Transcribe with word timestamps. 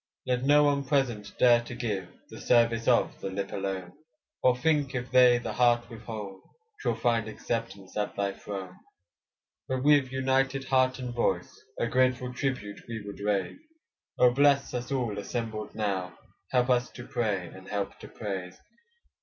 Let 0.25 0.41
no 0.41 0.63
one 0.63 0.83
present, 0.83 1.31
dare 1.37 1.61
to 1.61 1.75
give, 1.75 2.07
The 2.31 2.41
service 2.41 2.87
of 2.87 3.21
the 3.21 3.29
lip 3.29 3.51
alone; 3.51 3.93
Or 4.41 4.57
think 4.57 4.95
if 4.95 5.11
they 5.11 5.37
the 5.37 5.53
heart 5.53 5.91
withhold, 5.91 6.41
'Twill 6.81 6.95
find 6.95 7.27
acceptance 7.27 7.95
at 7.95 8.15
thy 8.15 8.31
throne. 8.33 8.77
But 9.67 9.83
with 9.83 10.11
united 10.11 10.63
heart 10.63 10.97
and 10.97 11.13
voice, 11.13 11.55
A 11.79 11.85
grateful 11.85 12.33
tribute 12.33 12.81
we 12.87 13.03
would 13.05 13.19
raise; 13.19 13.59
Oh 14.17 14.31
bless 14.31 14.73
us 14.73 14.91
all 14.91 15.19
assembled 15.19 15.75
now, 15.75 16.17
Help 16.49 16.71
us 16.71 16.89
to 16.93 17.05
pray, 17.05 17.49
and 17.49 17.67
help 17.69 17.99
to 17.99 18.07
praise. 18.07 18.57